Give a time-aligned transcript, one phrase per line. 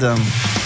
[0.00, 0.59] Them.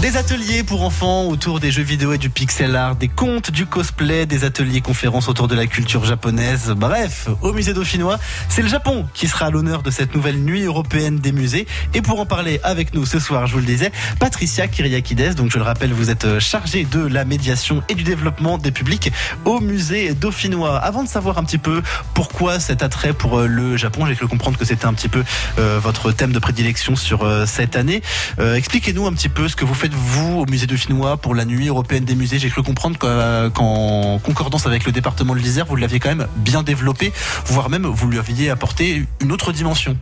[0.00, 3.66] Des ateliers pour enfants autour des jeux vidéo et du pixel art, des contes, du
[3.66, 6.72] cosplay, des ateliers conférences autour de la culture japonaise.
[6.74, 8.18] Bref, au musée dauphinois,
[8.48, 11.66] c'est le Japon qui sera à l'honneur de cette nouvelle nuit européenne des musées.
[11.92, 15.34] Et pour en parler avec nous ce soir, je vous le disais, Patricia Kyriakides.
[15.34, 19.12] Donc je le rappelle, vous êtes chargée de la médiation et du développement des publics
[19.44, 20.78] au musée dauphinois.
[20.78, 21.82] Avant de savoir un petit peu
[22.14, 25.24] pourquoi cet attrait pour le Japon, j'ai cru comprendre que c'était un petit peu
[25.58, 28.00] euh, votre thème de prédilection sur euh, cette année.
[28.38, 31.44] Euh, expliquez-nous un petit peu ce que vous faites vous au musée dauphinois pour la
[31.44, 32.38] nuit européenne des musées?
[32.38, 36.62] J'ai cru comprendre qu'en concordance avec le département de l'Isère, vous l'aviez quand même bien
[36.62, 37.12] développé,
[37.46, 39.96] voire même vous lui aviez apporté une autre dimension.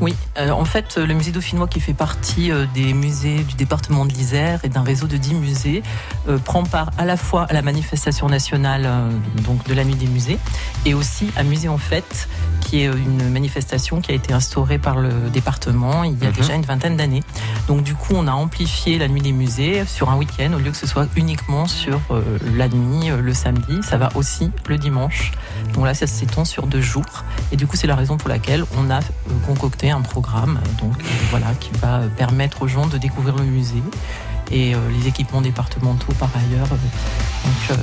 [0.00, 4.04] Oui, euh, en fait, le musée dauphinois qui fait partie euh, des musées du département
[4.04, 5.82] de l'Isère et d'un réseau de 10 musées
[6.28, 8.88] euh, prend part à la fois à la manifestation nationale
[9.46, 10.38] donc de la nuit des musées
[10.84, 12.28] et aussi à Musée en Fête
[12.76, 16.34] qui est une manifestation qui a été instaurée par le département il y a mhm.
[16.34, 17.22] déjà une vingtaine d'années.
[17.68, 20.70] Donc du coup, on a amplifié la nuit des musées sur un week-end au lieu
[20.70, 22.00] que ce soit uniquement sur
[22.54, 25.32] la nuit, le samedi, ça va aussi le dimanche.
[25.72, 28.64] Donc là, ça s'étend sur deux jours et du coup, c'est la raison pour laquelle
[28.76, 29.00] on a
[29.46, 33.82] concocté un programme donc, euh, voilà, qui va permettre aux gens de découvrir le musée
[34.50, 36.68] et euh, les équipements départementaux par ailleurs.
[37.70, 37.74] Euh,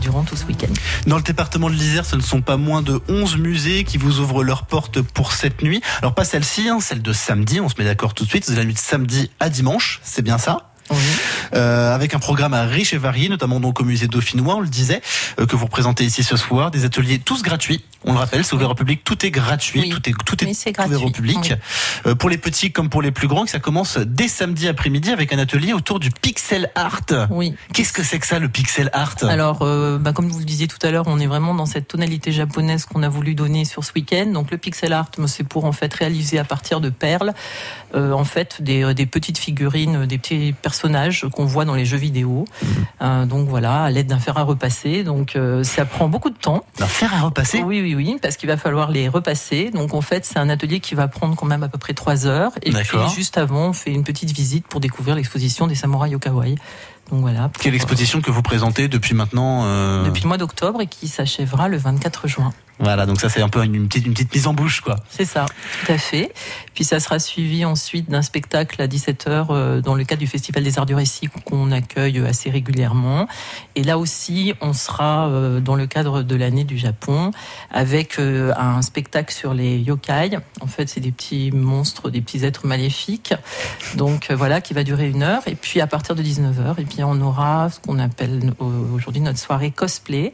[0.00, 0.72] durant tout ce week-end.
[1.06, 4.20] Dans le département de l'Isère, ce ne sont pas moins de 11 musées qui vous
[4.20, 5.80] ouvrent leurs portes pour cette nuit.
[6.00, 8.56] Alors pas celle-ci, hein, celle de samedi, on se met d'accord tout de suite, c'est
[8.56, 10.67] la nuit de samedi à dimanche, c'est bien ça?
[11.54, 15.00] Euh, avec un programme riche et varié, notamment donc au musée dauphinois, on le disait,
[15.38, 17.84] euh, que vous représentez ici ce soir, des ateliers tous gratuits.
[18.04, 21.04] On le rappelle, c'est ouvert au public, tout est gratuit, tout est tout est, ouvert
[21.04, 21.54] au public.
[22.06, 25.32] Euh, pour les petits comme pour les plus grands, ça commence dès samedi après-midi avec
[25.32, 27.00] un atelier autour du pixel art.
[27.30, 27.54] Oui.
[27.74, 29.16] Qu'est-ce que c'est que ça, le pixel art?
[29.22, 29.58] Alors,
[29.98, 32.84] bah, comme vous le disiez tout à l'heure, on est vraiment dans cette tonalité japonaise
[32.84, 34.26] qu'on a voulu donner sur ce week-end.
[34.26, 37.34] Donc, le pixel art, c'est pour en fait réaliser à partir de perles,
[37.94, 40.77] en fait, des, des petites figurines, des petits personnages
[41.32, 42.44] qu'on voit dans les jeux vidéo.
[43.00, 45.04] Euh, donc voilà, à l'aide d'un fer à repasser.
[45.04, 46.64] Donc euh, ça prend beaucoup de temps.
[46.80, 47.62] Un fer à repasser?
[47.62, 49.70] Oui, oui, oui, parce qu'il va falloir les repasser.
[49.70, 52.26] Donc en fait, c'est un atelier qui va prendre quand même à peu près trois
[52.26, 52.52] heures.
[52.62, 56.18] Et puis juste avant, on fait une petite visite pour découvrir l'exposition des samouraïs au
[56.18, 56.56] kawaii.
[57.10, 57.50] Donc voilà.
[57.60, 61.68] Quelle exposition que vous présentez depuis maintenant euh, Depuis le mois d'octobre et qui s'achèvera
[61.68, 62.52] le 24 juin.
[62.80, 64.96] Voilà, donc ça c'est un peu une petite, une petite mise en bouche, quoi.
[65.08, 65.46] C'est ça,
[65.84, 66.32] tout à fait.
[66.74, 70.62] Puis ça sera suivi ensuite d'un spectacle à 17h euh, dans le cadre du Festival
[70.62, 73.26] des Arts du Récit qu'on accueille assez régulièrement.
[73.74, 77.32] Et là aussi, on sera euh, dans le cadre de l'année du Japon
[77.72, 80.38] avec un spectacle sur les yokai.
[80.60, 83.34] En fait, c'est des petits monstres, des petits êtres maléfiques.
[83.96, 85.42] Donc voilà, qui va durer une heure.
[85.46, 88.52] Et puis à partir de 19h, et puis on aura ce qu'on appelle
[88.94, 90.32] aujourd'hui notre soirée cosplay.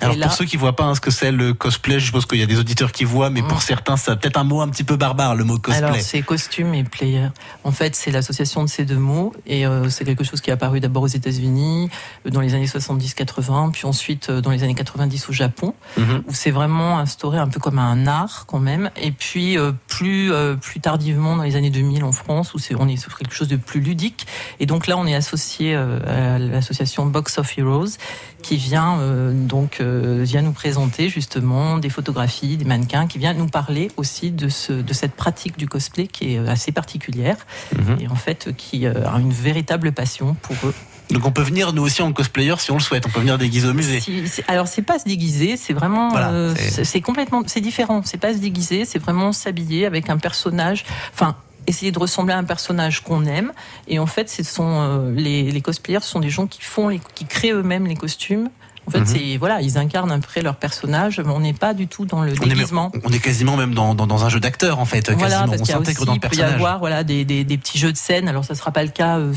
[0.00, 2.38] Alors pour ceux qui voient pas hein, ce que c'est le cosplay, je suppose qu'il
[2.38, 3.62] y a des auditeurs qui voient, mais pour mm.
[3.62, 5.84] certains, c'est peut-être un mot un petit peu barbare, le mot cosplay.
[5.84, 7.28] Alors, c'est costume et player.
[7.64, 10.52] En fait, c'est l'association de ces deux mots, et euh, c'est quelque chose qui est
[10.52, 11.90] apparu d'abord aux États-Unis,
[12.26, 16.22] euh, dans les années 70-80, puis ensuite euh, dans les années 90 au Japon, mm-hmm.
[16.26, 19.56] où c'est vraiment instauré un peu comme un art quand même, et puis
[19.88, 23.34] plus plus tardivement dans les années 2000 en France, où c'est on est sur quelque
[23.34, 24.26] chose de plus ludique,
[24.60, 27.98] et donc là, on est associé à l'association Box of Heroes,
[28.42, 28.98] qui vient
[29.32, 34.48] donc vient nous présenter justement des photographies, des mannequins, qui vient nous parler aussi de,
[34.48, 37.36] ce, de cette pratique du cosplay qui est euh, assez particulière
[37.76, 37.98] mhm.
[38.00, 40.74] et en fait qui euh, a une véritable passion pour eux.
[41.10, 43.06] Donc on peut venir nous aussi en cosplayer si on le souhaite.
[43.06, 44.00] On peut venir déguiser au musée.
[44.48, 48.00] alors c'est pas se déguiser, c'est vraiment, euh, c'est complètement, c'est différent.
[48.04, 50.84] C'est pas se déguiser, c'est vraiment s'habiller avec un personnage.
[51.12, 51.36] Enfin,
[51.66, 53.52] essayer de ressembler à un personnage qu'on aime.
[53.88, 57.00] Et en fait, ce sont les, les cosplayers, ce sont des gens qui font, les,
[57.14, 58.48] qui créent eux-mêmes les costumes
[58.86, 59.06] en fait, mhm.
[59.06, 62.22] c'est voilà, ils incarnent un peu leur personnage, mais on n'est pas du tout dans
[62.22, 62.90] le déguisement.
[63.04, 65.08] on est quasiment même dans, dans, un jeu d'acteur en fait.
[65.12, 66.50] Voilà, parce on s'intègre dans le personnage.
[66.50, 68.28] Il peut y avoir voilà des, des, des, petits jeux de scène.
[68.28, 69.32] Alors ça sera pas le cas euh,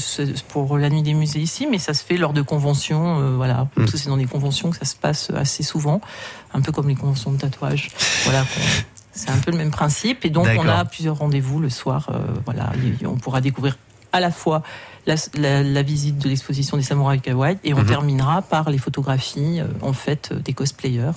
[0.48, 3.20] pour la nuit des musées ici, mais ça se fait lors de conventions.
[3.20, 3.68] Euh, voilà, mhm.
[3.76, 6.02] parce que c'est dans des conventions que ça se passe assez souvent,
[6.56, 7.90] un peu comme les conventions de tatouage.
[8.24, 8.46] Voilà.
[9.16, 12.10] C'est un peu le même principe, et donc on a plusieurs rendez-vous le soir.
[12.10, 12.72] Euh, voilà,
[13.06, 13.78] on pourra découvrir
[14.12, 14.62] à la fois
[15.06, 17.86] la, visite de l'exposition des samouraïs kawaii et on mhm.
[17.86, 21.12] terminera par les photographies euh, en fait des cosplayers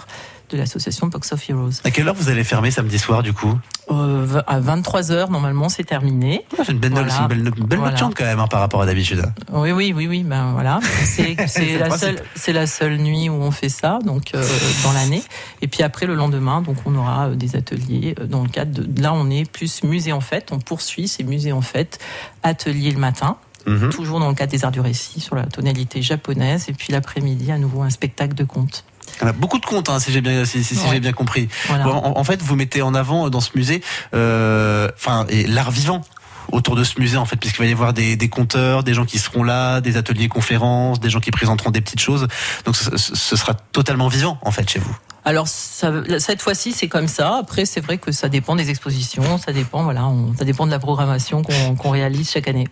[0.50, 1.82] de l'association Box of Heroes.
[1.84, 3.58] À quelle heure vous allez fermer samedi soir du coup?
[3.90, 6.44] Euh, À 23h normalement c'est terminé.
[6.58, 7.28] Ah, c'est une belle, voilà.
[7.30, 9.22] une belle, nocturne quand même hein, par rapport à d'habitude.
[9.52, 11.34] Oui oui oui oui ben voilà c'est
[11.78, 14.46] la seule c'est la seule nuit où on fait ça donc euh,
[14.84, 15.22] dans l'année
[15.62, 19.12] et puis après le lendemain donc on aura des ateliers dans le cadre de là
[19.12, 21.98] on est plus musée en fête on poursuit ces musées en fête
[22.42, 23.36] atelier le matin
[23.68, 23.90] Mhm.
[23.90, 26.66] toujours dans le cadre des arts du récit, sur la tonalité japonaise.
[26.68, 28.84] Et puis l'après-midi, à nouveau, un spectacle de contes.
[29.20, 31.48] Il y a beaucoup de contes, hein, si j'ai bien, si, j'ai bien compris.
[31.70, 33.82] en, fait, vous mettez en avant dans ce musée,
[34.14, 36.02] euh, enfin, l'art vivant.
[36.50, 39.04] autour de ce musée en fait, puisqu'il va y avoir des, des conteurs, des gens
[39.04, 42.26] qui seront là, des ateliers conférences, des gens qui présenteront des petites choses.
[42.64, 44.96] Donc ce, ce sera totalement vivant en fait chez vous.
[45.28, 47.36] Alors ça, cette fois-ci c'est comme ça.
[47.36, 50.70] Après c'est vrai que ça dépend des expositions, ça dépend voilà, on, ça dépend de
[50.70, 52.66] la programmation qu'on réalise chaque année.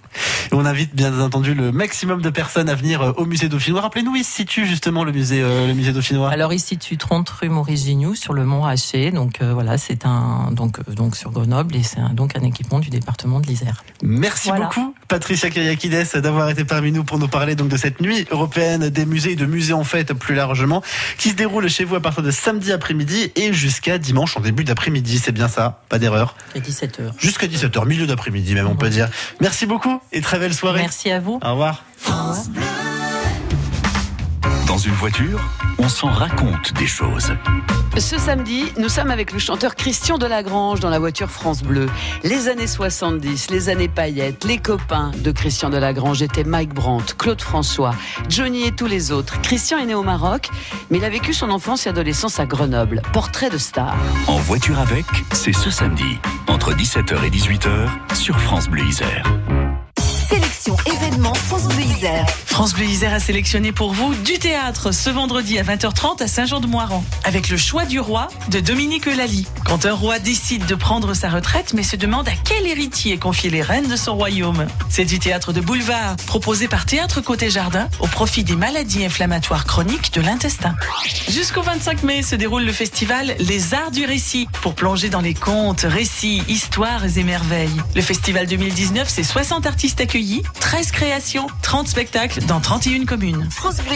[0.50, 3.82] Et on invite bien entendu le maximum de personnes à venir euh, au musée dauphinois.
[3.82, 6.30] Rappelez-nous où il se situe justement le musée euh, le musée dauphinois.
[6.30, 9.10] Alors il se situe 30 rue Maurice Gignoux sur le mont Haché.
[9.10, 12.88] Donc euh, voilà, c'est un donc donc sur Grenoble et c'est donc un équipement du
[12.88, 13.84] département de l'Isère.
[14.02, 18.26] Merci beaucoup Patricia Kyriakides d'avoir été parmi nous pour nous parler donc de cette nuit
[18.30, 20.82] européenne des musées et de musées en fait plus largement
[21.18, 24.64] qui se déroule chez vous à partir de samedi après-midi et jusqu'à dimanche en début
[24.64, 25.18] d'après-midi.
[25.18, 26.36] C'est bien ça, pas d'erreur.
[26.54, 27.12] Jusqu'à 17h.
[27.18, 29.08] Jusqu'à 17h, milieu d'après-midi même, on peut dire.
[29.40, 30.80] Merci beaucoup et très belle soirée.
[30.80, 31.38] Merci à vous.
[31.42, 31.84] Au revoir.
[34.76, 35.40] Dans une voiture,
[35.78, 37.32] on s'en raconte des choses.
[37.96, 41.86] Ce samedi, nous sommes avec le chanteur Christian Delagrange dans la voiture France Bleu.
[42.24, 47.40] Les années 70, les années paillettes, les copains de Christian Delagrange étaient Mike Brandt, Claude
[47.40, 47.94] François,
[48.28, 49.40] Johnny et tous les autres.
[49.40, 50.50] Christian est né au Maroc,
[50.90, 53.00] mais il a vécu son enfance et adolescence à Grenoble.
[53.14, 53.96] Portrait de star.
[54.26, 56.18] En voiture avec, c'est ce samedi,
[56.48, 59.24] entre 17h et 18h, sur France Bleu Isère.
[61.22, 62.26] France Bleu Isère.
[62.44, 67.02] France Bleu Isère a sélectionné pour vous du théâtre ce vendredi à 20h30 à Saint-Jean-de-Moiran
[67.24, 69.46] avec le choix du roi de Dominique Lally.
[69.64, 73.48] Quand un roi décide de prendre sa retraite mais se demande à quel héritier confier
[73.48, 74.66] les rênes de son royaume.
[74.90, 79.64] C'est du théâtre de boulevard proposé par Théâtre Côté Jardin au profit des maladies inflammatoires
[79.64, 80.74] chroniques de l'intestin.
[81.30, 85.34] Jusqu'au 25 mai se déroule le festival Les Arts du Récit pour plonger dans les
[85.34, 87.82] contes, récits, histoires et merveilles.
[87.94, 91.05] Le festival 2019, c'est 60 artistes accueillis 13 créations,
[91.62, 93.46] 30 spectacles dans 31 communes.
[93.50, 93.94] France Bleu.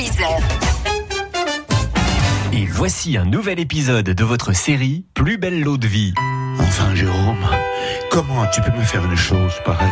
[2.52, 6.14] Et voici un nouvel épisode de votre série Plus belle l'eau de vie.
[6.60, 7.44] Enfin, Jérôme,
[8.10, 9.88] comment tu peux me faire une chose pareille?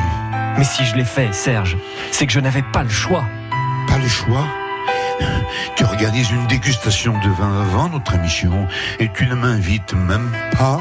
[0.59, 1.77] Mais si je l'ai fait, Serge,
[2.13, 3.25] c'est que je n'avais pas le choix.
[3.89, 4.47] Pas le choix?
[5.75, 8.69] Tu organises une dégustation de vin avant notre émission
[9.01, 10.81] et tu ne m'invites même pas?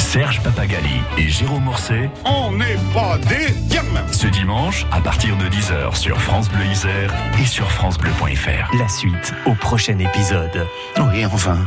[0.00, 2.10] Serge Papagali et Jérôme Morset.
[2.24, 4.06] On n'est pas des gamins.
[4.10, 8.76] Ce dimanche, à partir de 10h sur France Bleu Isère et sur FranceBleu.fr.
[8.76, 10.66] La suite au prochain épisode.
[10.98, 11.58] Oui, enfin,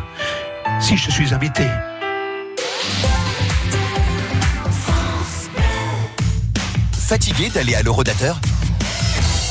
[0.81, 1.63] si je suis invité.
[6.91, 8.39] Fatigué d'aller à l'Eurodateur?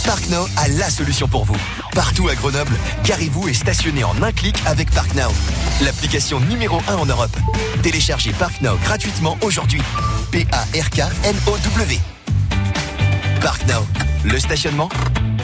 [0.05, 1.57] ParkNow a la solution pour vous.
[1.93, 5.31] Partout à Grenoble, garez-vous et stationnez en un clic avec ParkNow.
[5.83, 7.37] L'application numéro 1 en Europe.
[7.83, 9.83] Téléchargez ParkNow gratuitement aujourd'hui.
[10.31, 12.01] P-A-R-K-N-O-W.
[13.41, 13.87] ParkNow,
[14.25, 14.89] le stationnement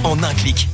[0.04, 0.68] en un clic.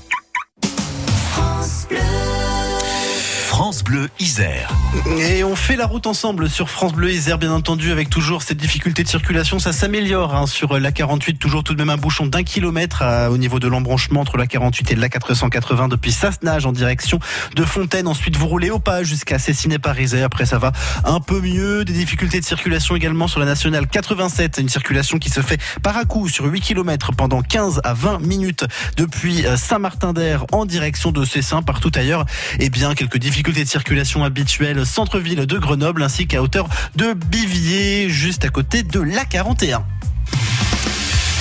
[3.74, 4.70] France Bleu Isère.
[5.18, 8.58] Et on fait la route ensemble sur France Bleu Isère, bien entendu, avec toujours cette
[8.58, 9.58] difficulté de circulation.
[9.58, 13.36] Ça s'améliore hein, sur la 48, toujours tout de même un bouchon d'un kilomètre au
[13.36, 17.18] niveau de l'embranchement entre la 48 et la 480 depuis Sassenage en direction
[17.56, 18.06] de Fontaine.
[18.06, 20.22] Ensuite, vous roulez au pas jusqu'à Cessiné-Parisais.
[20.22, 20.70] Après, ça va
[21.04, 21.84] un peu mieux.
[21.84, 24.58] Des difficultés de circulation également sur la nationale 87.
[24.60, 28.20] Une circulation qui se fait par à coup sur 8 kilomètres pendant 15 à 20
[28.20, 28.66] minutes
[28.96, 31.62] depuis euh, Saint-Martin-d'Air en direction de Cessin.
[31.62, 32.24] Partout ailleurs,
[32.60, 38.44] eh bien, quelques difficultés circulation habituelles centre-ville de Grenoble ainsi qu'à hauteur de Bivier, juste
[38.44, 39.84] à côté de la 41.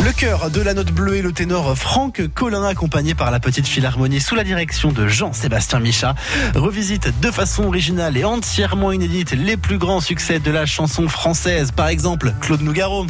[0.03, 3.67] Le cœur de la note bleue est le ténor Franck Collin, accompagné par la petite
[3.67, 6.13] philharmonie sous la direction de Jean-Sébastien Micha,
[6.55, 11.71] revisite de façon originale et entièrement inédite les plus grands succès de la chanson française.
[11.71, 13.07] Par exemple, Claude Nougaro.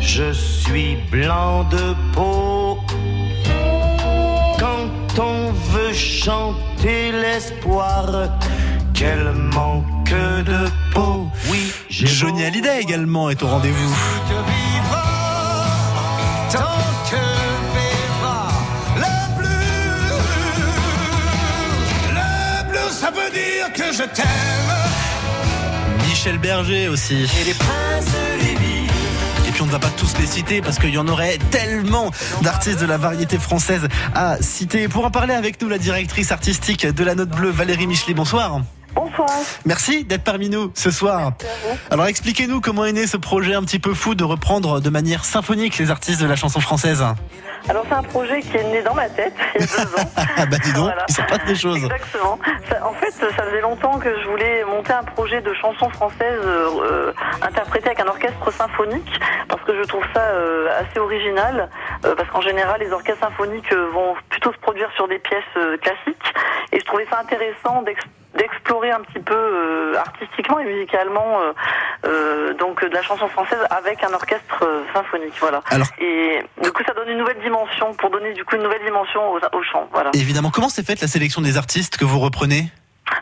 [0.00, 2.67] Je suis blanc de peau.
[5.98, 8.06] Chanter l'espoir,
[8.94, 11.28] quel manque de peau.
[11.50, 13.94] Oui, j'ai Johnny Hallyday également est au rendez-vous.
[23.00, 24.72] ça veut dire que je t'aime.
[26.08, 27.26] Michel Berger aussi.
[27.40, 28.14] Et les princes
[29.60, 32.10] on ne va pas tous les citer parce qu'il y en aurait tellement
[32.42, 34.88] d'artistes de la variété française à citer.
[34.88, 38.60] Pour en parler avec nous, la directrice artistique de la Note Bleue, Valérie Michelet, bonsoir.
[38.94, 39.28] Bonsoir.
[39.64, 41.32] Merci d'être parmi nous ce soir.
[41.90, 45.24] Alors expliquez-nous comment est né ce projet un petit peu fou de reprendre de manière
[45.24, 47.04] symphonique les artistes de la chanson française.
[47.68, 50.10] Alors c'est un projet qui est né dans ma tête il y a deux ans.
[50.36, 51.04] Ah bah dis donc, Voilà.
[51.08, 51.76] ils sont pas des choses.
[51.84, 52.38] Exactement.
[52.68, 56.40] Ça- en fait, ça faisait longtemps que je voulais monter un projet de chansons françaises
[56.44, 61.68] euh, interprétées avec un orchestre symphonique parce que je trouve ça euh, assez original
[62.06, 65.42] euh, parce qu'en général les orchestres symphoniques euh, vont plutôt se produire sur des pièces
[65.82, 66.34] classiques
[66.72, 68.00] et je trouvais ça intéressant d'ex-
[68.38, 71.52] d'explorer un petit peu euh, artistiquement et musicalement euh,
[72.06, 74.64] euh, donc de la chanson française avec un orchestre
[74.94, 75.34] symphonique.
[75.40, 75.60] Voilà.
[75.70, 78.84] Alors- Et du coup, ça donne une nouvelle dimension pour donner du coup une nouvelle
[78.84, 79.88] dimension au, au chant.
[79.92, 80.10] Voilà.
[80.14, 82.64] Évidemment, comment s'est faite la sélection des artistes que vous reprenez?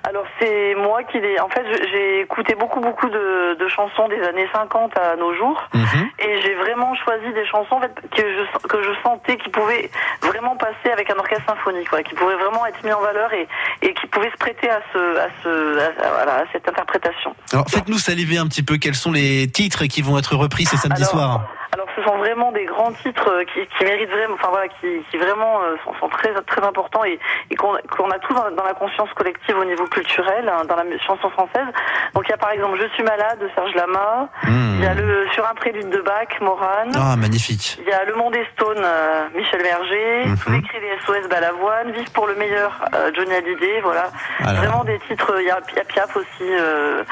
[0.09, 1.38] Alors c'est moi qui les.
[1.40, 5.61] En fait, j'ai écouté beaucoup beaucoup de, de chansons des années 50 à nos jours,
[5.75, 6.09] Mhm.
[6.21, 9.90] et j'ai vraiment choisi des chansons en fait, que je que je sentais qui pouvaient
[10.23, 13.49] vraiment passer avec un orchestre symphonique, quoi, qui pourraient vraiment être mis en valeur et,
[13.83, 17.35] et qui pouvaient se prêter à ce à ce à- voilà, à cette interprétation.
[17.52, 20.76] Alors faites-nous saliver un petit peu quels sont les titres qui vont être repris ce
[20.76, 21.40] samedi Alors, soir.
[21.76, 24.87] Alors ce sont vraiment des grands titres euh, qui, qui méritent vraiment, enfin voilà, qui,
[25.11, 27.18] qui vraiment euh, sont, sont très très importants et,
[27.50, 30.85] et qu'on a tous dans, dans la conscience collective au niveau culturel, hein, dans la
[31.06, 31.66] chanson française.
[32.14, 34.75] Donc il y a par exemple Je suis malade de Serge Lama, Mmh.
[34.78, 36.92] il y a le Sur un prélude de Bach, Morane.
[36.97, 37.76] Ah, magnifique.
[37.80, 40.37] Il y a Le Monde est Stone, euh, Michel Berger, Mhm.
[40.38, 44.06] Tous les cris des SOS Balavoine, Vive pour le meilleur, euh, Johnny Hallyday, voilà.
[44.40, 47.02] Ah Vraiment des titres, il y a, il y a Piaf aussi, euh,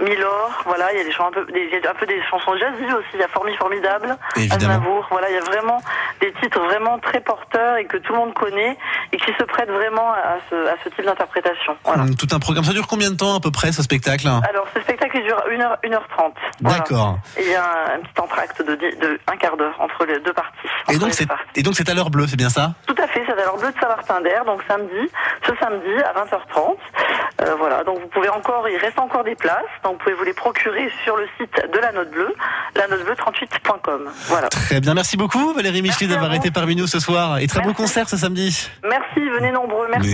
[0.00, 2.06] Milor, voilà, il y a des chansons un peu, des, il y a un peu
[2.06, 4.16] des chansons jazzy aussi, il y a Formi Formidable.
[4.50, 5.82] Aznavour, voilà, il y a vraiment
[6.20, 8.76] des titres vraiment très porteurs et que tout le monde connaît
[9.12, 11.76] et qui se prêtent vraiment à ce, à ce type d'interprétation.
[11.84, 12.04] Voilà.
[12.04, 12.64] Mmh, Tout un programme.
[12.64, 15.42] Ça dure combien de temps à peu près ce spectacle Alors, ce spectacle il dure
[15.50, 16.32] 1h, 1h30.
[16.62, 16.78] Voilà.
[16.78, 17.18] D'accord.
[17.36, 20.32] Et il y a un, petit entracte de, de un quart d'heure entre les deux
[20.32, 20.68] parties.
[20.88, 21.44] Et donc c'est deux parties.
[21.56, 22.72] et donc c'est à l'heure bleue, c'est bien ça?
[22.86, 25.10] Tout à fait, c'est à l'heure bleue de Saint-Martin d'Air, donc samedi,
[25.46, 26.76] ce samedi à 20h30.
[27.42, 30.24] Euh, voilà, donc vous pouvez encore, il reste encore des places, donc vous pouvez vous
[30.24, 32.34] les procurer sur le site de la Note Bleue,
[32.76, 33.14] la note bleue
[33.46, 34.10] 38.com.
[34.26, 34.48] Voilà.
[34.48, 37.72] Très bien, merci beaucoup Valérie à d'avoir été parmi nous ce soir et très beau
[37.72, 38.68] concert ce samedi.
[38.82, 40.00] Merci, venez nombreux, merci.
[40.00, 40.08] Mais